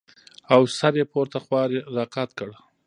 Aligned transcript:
او 0.53 0.61
سر 0.77 0.93
يې 0.99 1.05
پورته 1.11 1.37
خوا 1.43 1.61
راقات 1.97 2.29
کړ. 2.39 2.49